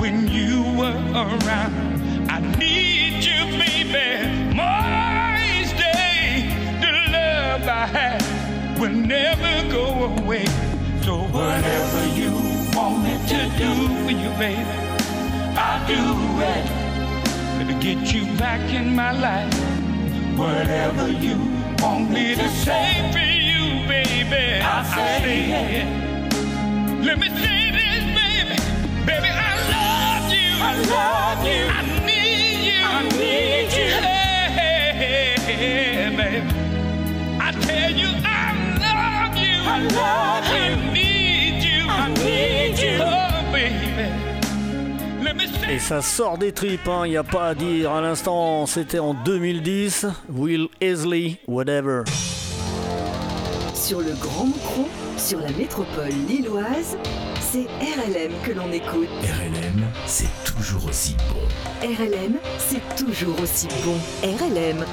when 0.00 0.28
you 0.28 0.62
were 0.78 0.98
around. 1.14 1.74
I 2.28 2.38
need 2.58 3.24
you, 3.28 3.40
baby, 3.62 4.08
more 4.60 5.30
each 5.54 5.72
day. 5.76 6.50
The 6.80 6.92
love 7.16 7.64
I 7.82 7.86
have 7.98 8.80
will 8.80 8.96
never 9.16 9.54
go 9.70 9.86
away. 10.18 10.46
So 11.04 11.12
whatever 11.36 12.02
you 12.20 12.32
want 12.76 12.96
me 13.04 13.14
to 13.32 13.40
do 13.62 13.72
for 14.02 14.14
you, 14.22 14.30
baby, 14.44 14.74
I'll 15.56 15.86
do 15.86 16.02
it. 16.56 16.66
To 17.70 17.74
get 17.78 18.12
you 18.12 18.24
back 18.36 18.72
in 18.72 18.96
my 18.96 19.12
life. 19.12 19.54
Whatever 20.36 21.06
you 21.08 21.36
want 21.82 22.10
me 22.10 22.34
to 22.34 22.48
say 22.50 23.10
for 23.12 23.18
you, 23.18 23.86
baby, 23.88 24.60
I'll 24.62 24.84
say 24.84 25.80
it. 25.80 26.10
Let 27.04 27.18
me 27.18 27.28
say 27.28 27.70
this, 27.70 28.04
baby. 28.18 28.56
Baby, 29.06 29.28
I 29.28 29.52
love 29.74 30.32
you. 30.32 30.50
I 30.70 30.74
love 30.94 31.44
you. 31.46 31.64
I 31.78 32.06
need 32.06 32.66
you. 32.70 32.84
I 32.84 33.02
need 33.18 33.72
you. 33.72 33.90
Hey, 34.06 34.52
hey, 34.60 35.40
hey, 35.40 36.16
baby. 36.16 36.50
I 37.40 37.52
tell 37.52 37.90
you, 37.90 38.10
I 38.24 38.52
love 38.84 39.36
you. 39.36 39.56
I 39.74 39.78
love 40.00 40.46
you. 40.54 40.60
I 40.60 40.92
need 40.92 41.62
you. 41.64 41.88
I 41.88 42.08
need 42.24 42.78
you. 42.78 42.98
Oh, 43.00 43.52
baby. 43.52 44.19
Et 45.70 45.78
ça 45.78 46.02
sort 46.02 46.38
des 46.38 46.52
tripes, 46.52 46.88
il 47.04 47.10
n'y 47.10 47.16
a 47.16 47.22
pas 47.22 47.48
à 47.48 47.54
dire. 47.54 47.92
À 47.92 48.00
l'instant, 48.00 48.66
c'était 48.66 48.98
en 48.98 49.14
2010. 49.14 50.06
Will 50.28 50.68
Easley, 50.80 51.38
whatever. 51.46 52.02
Sur 53.74 54.00
le 54.00 54.12
Grand 54.20 54.46
Moucron, 54.46 54.86
sur 55.16 55.38
la 55.40 55.50
métropole 55.52 56.10
lilloise, 56.28 56.96
c'est 57.40 57.66
RLM 57.80 58.32
que 58.44 58.52
l'on 58.52 58.72
écoute. 58.72 59.08
RLM, 59.22 59.84
c'est 60.06 60.28
toujours 60.44 60.86
aussi 60.86 61.14
bon. 61.28 61.86
RLM, 61.86 62.36
c'est 62.58 62.96
toujours 62.96 63.40
aussi 63.40 63.68
bon. 63.84 63.96
RLM. 64.22 64.84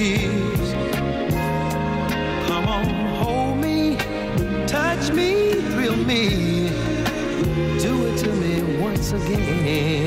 melodies. 0.00 0.72
Come 2.46 2.68
on, 2.68 2.84
hold 3.22 3.58
me, 3.58 3.96
touch 4.66 5.12
me, 5.12 5.52
thrill 5.72 5.96
me. 5.96 6.68
Do 7.78 8.06
it 8.06 8.18
to 8.18 8.32
me 8.32 8.80
once 8.80 9.12
again. 9.12 9.99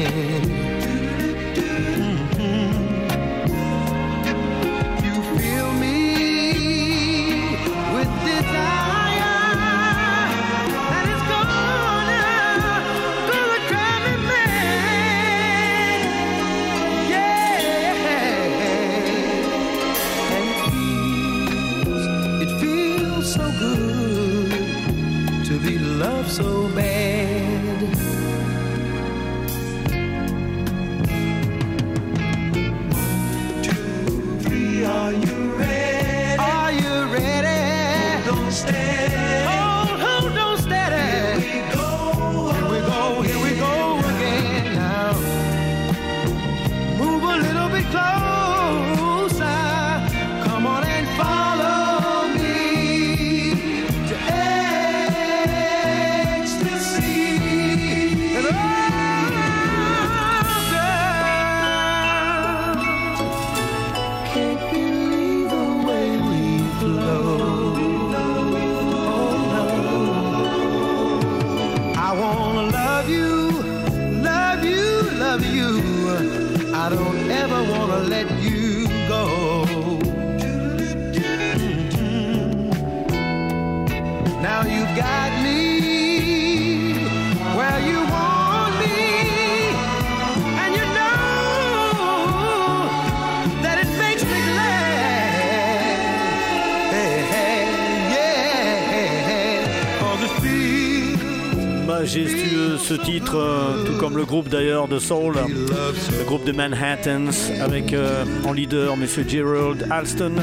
Majestueux 101.86 102.78
ce 102.78 102.94
titre, 102.94 103.36
euh, 103.38 103.84
tout 103.86 103.98
comme 103.98 104.16
le 104.18 104.26
groupe 104.26 104.50
d'ailleurs 104.50 104.88
de 104.88 105.00
Soul, 105.00 105.36
le 105.48 106.24
groupe 106.26 106.46
de 106.46 106.52
Manhattans, 106.52 107.32
avec 107.62 107.94
euh, 107.94 108.24
en 108.46 108.54
leader 108.54 108.96
Monsieur 108.96 109.26
Gerald 109.28 109.88
Alston. 109.90 110.34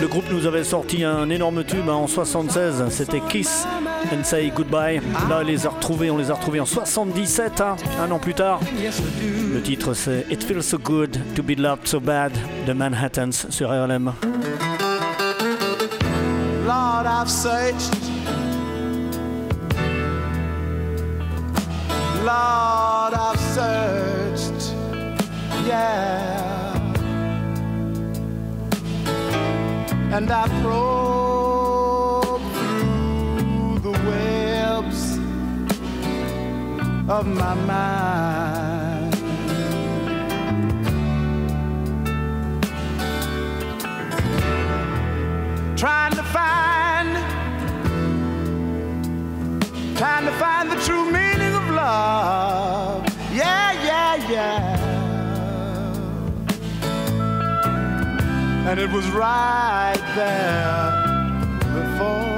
Le 0.00 0.06
groupe 0.06 0.24
nous 0.30 0.46
avait 0.46 0.64
sorti 0.64 1.04
un 1.04 1.28
énorme 1.30 1.64
tube 1.64 1.88
hein, 1.88 1.94
en 1.94 2.06
76, 2.06 2.84
c'était 2.90 3.20
Kiss 3.28 3.66
and 4.12 4.24
Say 4.24 4.52
Goodbye. 4.54 5.00
Là, 5.28 5.40
on 5.40 5.44
les 5.44 5.66
a 5.66 5.70
retrouvés, 5.70 6.10
on 6.10 6.18
les 6.18 6.30
a 6.30 6.34
retrouvés 6.34 6.60
en 6.60 6.66
77, 6.66 7.60
hein, 7.60 7.76
un 8.00 8.10
an 8.10 8.18
plus 8.18 8.34
tard. 8.34 8.60
Le 9.52 9.60
titre 9.60 9.94
c'est 9.94 10.26
It 10.30 10.44
Feels 10.44 10.62
So 10.62 10.78
Good 10.78 11.18
to 11.34 11.42
Be 11.42 11.58
Loved 11.58 11.86
So 11.86 12.00
Bad 12.00 12.32
de 12.66 12.72
Manhattans 12.72 13.46
sur 13.50 13.70
RLM. 13.70 14.12
Lord, 22.26 23.14
I've 23.14 23.38
searched. 23.54 24.74
Yeah. 25.64 26.74
And 30.10 30.28
I 30.32 30.48
probed 30.60 32.42
through 32.56 33.78
the 33.78 33.92
webs 34.10 35.18
of 37.08 37.26
my 37.28 37.54
mind. 37.54 39.14
trying 45.76 46.14
to 46.14 46.22
find, 46.22 47.08
trying 49.96 50.24
to 50.24 50.32
find 50.32 50.70
the 50.72 50.76
true 50.86 51.12
of 51.12 51.25
love. 51.86 53.06
Yeah, 53.32 53.72
yeah, 53.88 54.14
yeah. 54.34 54.58
And 58.68 58.80
it 58.80 58.90
was 58.90 59.06
right 59.10 60.02
there 60.20 60.82
before 61.78 62.35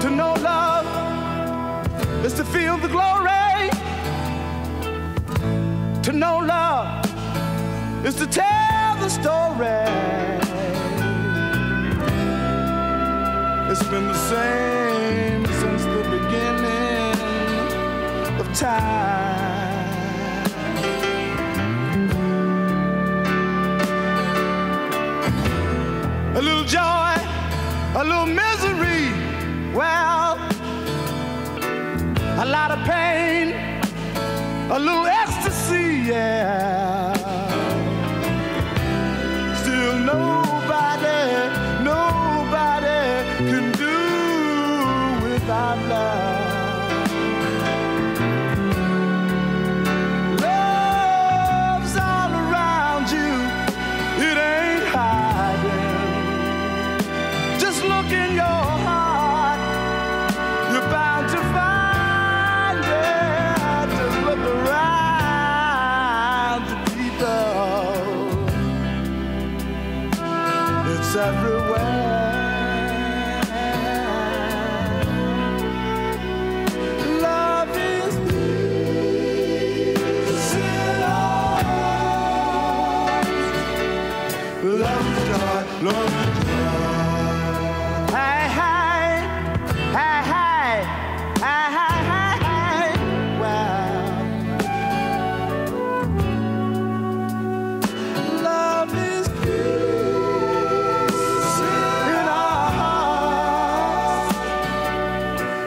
To 0.00 0.10
know 0.10 0.34
love 0.34 0.86
is 2.24 2.32
to 2.34 2.44
feel 2.44 2.76
the 2.78 2.88
glory. 2.88 3.70
To 6.02 6.12
know 6.12 6.38
love 6.38 7.04
is 8.06 8.14
to 8.16 8.26
tell 8.26 8.96
the 9.00 9.08
story. 9.08 9.84
It's 13.70 13.82
been 13.88 14.06
the 14.06 14.14
same 14.14 15.44
since 15.60 15.84
the 15.84 16.02
beginning 16.16 17.18
of 18.40 18.46
time. 18.56 19.74
A 26.36 26.40
little 26.40 26.64
joy, 26.64 27.03
a 27.96 28.02
little 28.02 28.26
misery. 28.26 29.12
Well, 29.72 30.36
a 32.40 32.46
lot 32.46 32.70
of 32.72 32.80
pain, 32.86 33.54
a 34.70 34.78
little 34.78 35.06
ecstasy, 35.06 36.08
yeah. 36.10 36.83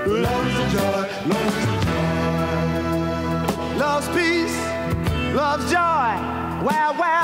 lost 0.08 0.74
joy, 0.74 1.03
lost 1.28 1.58
joy. 1.86 2.08
Love's 3.78 4.10
peace, 4.10 4.58
love's 5.36 5.70
joy. 5.72 6.12
Wow, 6.64 6.95
wow. 6.97 7.16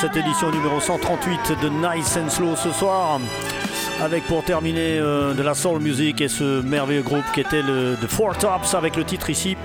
Cette 0.00 0.16
édition 0.16 0.50
numéro 0.50 0.78
138 0.78 1.52
de 1.62 1.68
Nice 1.70 2.18
and 2.18 2.28
Slow 2.28 2.54
ce 2.54 2.70
soir. 2.70 3.18
Avec 4.02 4.24
pour 4.24 4.44
terminer 4.44 4.98
euh, 4.98 5.32
de 5.32 5.42
la 5.42 5.54
soul 5.54 5.80
music 5.80 6.20
et 6.20 6.28
ce 6.28 6.60
merveilleux 6.60 7.02
groupe 7.02 7.24
qui 7.32 7.40
était 7.40 7.62
le 7.62 7.96
The 8.02 8.06
Four 8.06 8.36
Tops 8.36 8.74
avec 8.74 8.94
le 8.96 9.04
titre 9.04 9.30
ici 9.30 9.56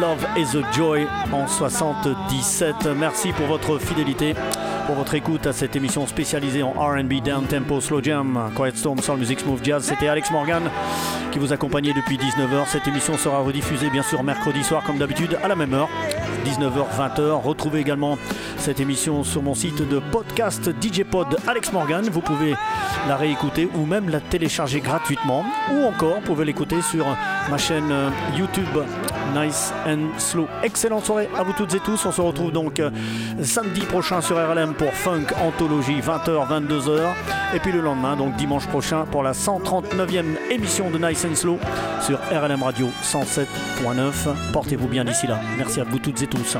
Love 0.00 0.26
is 0.38 0.56
a 0.56 0.72
Joy 0.72 1.06
en 1.30 1.46
77. 1.46 2.86
Merci 2.96 3.32
pour 3.32 3.46
votre 3.46 3.78
fidélité, 3.78 4.34
pour 4.86 4.94
votre 4.94 5.14
écoute 5.14 5.46
à 5.46 5.52
cette 5.52 5.76
émission 5.76 6.06
spécialisée 6.06 6.62
en 6.62 6.70
RB, 6.70 7.22
Down 7.22 7.44
Tempo, 7.44 7.82
Slow 7.82 8.02
Jam, 8.02 8.50
Quiet 8.54 8.76
Storm, 8.76 9.00
Soul 9.00 9.18
Music, 9.18 9.40
Smooth 9.40 9.62
Jazz. 9.62 9.84
C'était 9.84 10.08
Alex 10.08 10.30
Morgan 10.30 10.70
qui 11.32 11.38
vous 11.38 11.52
accompagnait 11.52 11.92
depuis 11.92 12.16
19h. 12.16 12.66
Cette 12.68 12.88
émission 12.88 13.18
sera 13.18 13.40
rediffusée 13.40 13.90
bien 13.90 14.02
sûr 14.02 14.22
mercredi 14.22 14.64
soir 14.64 14.82
comme 14.84 14.96
d'habitude 14.96 15.36
à 15.42 15.48
la 15.48 15.54
même 15.54 15.74
heure. 15.74 15.90
19h-20h. 16.46 17.42
Retrouvez 17.42 17.80
également 17.80 18.18
cette 18.56 18.78
émission 18.78 19.24
sur 19.24 19.42
mon 19.42 19.54
site 19.54 19.86
de 19.88 19.98
podcast 19.98 20.70
DJ 20.80 21.02
Pod 21.02 21.36
Alex 21.46 21.72
Morgan. 21.72 22.08
Vous 22.08 22.20
pouvez 22.20 22.54
la 23.08 23.16
réécouter 23.16 23.68
ou 23.74 23.84
même 23.84 24.08
la 24.08 24.20
télécharger 24.20 24.80
gratuitement. 24.80 25.44
Ou 25.72 25.84
encore, 25.84 26.16
vous 26.16 26.26
pouvez 26.26 26.44
l'écouter 26.44 26.80
sur 26.82 27.06
ma 27.50 27.58
chaîne 27.58 27.90
euh, 27.90 28.10
YouTube 28.36 28.78
Nice 29.36 29.72
and 29.86 30.18
Slow. 30.18 30.48
Excellente 30.62 31.04
soirée 31.04 31.28
à 31.36 31.42
vous 31.42 31.52
toutes 31.52 31.74
et 31.74 31.80
tous. 31.80 32.06
On 32.06 32.12
se 32.12 32.20
retrouve 32.20 32.52
donc 32.52 32.80
euh, 32.80 32.90
samedi 33.42 33.80
prochain 33.80 34.20
sur 34.20 34.36
RLM 34.36 34.74
pour 34.74 34.92
Funk 34.92 35.26
Anthologie 35.42 36.00
20h, 36.00 36.48
22h. 36.48 37.00
Et 37.54 37.60
puis 37.60 37.72
le 37.72 37.80
lendemain, 37.80 38.16
donc 38.16 38.34
dimanche 38.36 38.66
prochain, 38.66 39.04
pour 39.04 39.22
la 39.22 39.32
139e 39.32 40.24
émission 40.50 40.90
de 40.90 40.98
Nice 40.98 41.26
and 41.30 41.34
Slow 41.34 41.58
sur 42.00 42.18
RLM 42.30 42.62
Radio 42.62 42.88
107.9. 43.02 44.52
Portez-vous 44.52 44.88
bien 44.88 45.04
d'ici 45.04 45.26
là. 45.26 45.38
Merci 45.58 45.80
à 45.80 45.84
vous 45.84 45.98
toutes 45.98 46.22
et 46.22 46.26
tous. 46.26 46.56